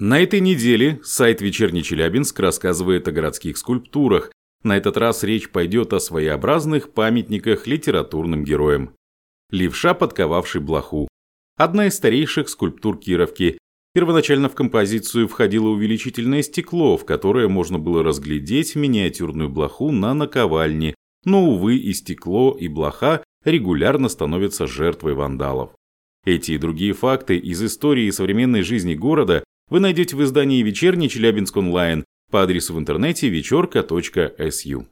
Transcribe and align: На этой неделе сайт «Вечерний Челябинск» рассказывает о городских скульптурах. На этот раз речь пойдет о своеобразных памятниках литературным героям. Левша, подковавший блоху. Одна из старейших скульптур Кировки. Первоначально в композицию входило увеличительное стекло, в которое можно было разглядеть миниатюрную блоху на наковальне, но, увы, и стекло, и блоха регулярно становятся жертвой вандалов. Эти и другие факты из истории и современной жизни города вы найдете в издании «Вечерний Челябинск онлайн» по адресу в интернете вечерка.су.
На 0.00 0.18
этой 0.18 0.40
неделе 0.40 0.98
сайт 1.04 1.42
«Вечерний 1.42 1.82
Челябинск» 1.82 2.40
рассказывает 2.40 3.06
о 3.06 3.12
городских 3.12 3.58
скульптурах. 3.58 4.32
На 4.62 4.78
этот 4.78 4.96
раз 4.96 5.24
речь 5.24 5.50
пойдет 5.50 5.92
о 5.92 6.00
своеобразных 6.00 6.94
памятниках 6.94 7.66
литературным 7.66 8.42
героям. 8.42 8.94
Левша, 9.50 9.92
подковавший 9.92 10.62
блоху. 10.62 11.06
Одна 11.58 11.88
из 11.88 11.96
старейших 11.96 12.48
скульптур 12.48 12.96
Кировки. 12.96 13.58
Первоначально 13.92 14.48
в 14.48 14.54
композицию 14.54 15.28
входило 15.28 15.68
увеличительное 15.68 16.40
стекло, 16.40 16.96
в 16.96 17.04
которое 17.04 17.48
можно 17.48 17.78
было 17.78 18.02
разглядеть 18.02 18.76
миниатюрную 18.76 19.50
блоху 19.50 19.90
на 19.90 20.14
наковальне, 20.14 20.94
но, 21.26 21.44
увы, 21.44 21.76
и 21.76 21.92
стекло, 21.92 22.56
и 22.58 22.68
блоха 22.68 23.22
регулярно 23.44 24.08
становятся 24.08 24.66
жертвой 24.66 25.12
вандалов. 25.12 25.72
Эти 26.24 26.52
и 26.52 26.58
другие 26.58 26.94
факты 26.94 27.36
из 27.36 27.62
истории 27.62 28.06
и 28.06 28.12
современной 28.12 28.62
жизни 28.62 28.94
города 28.94 29.44
вы 29.70 29.80
найдете 29.80 30.16
в 30.16 30.22
издании 30.22 30.62
«Вечерний 30.62 31.08
Челябинск 31.08 31.56
онлайн» 31.56 32.04
по 32.30 32.42
адресу 32.42 32.74
в 32.74 32.78
интернете 32.78 33.28
вечерка.су. 33.28 34.86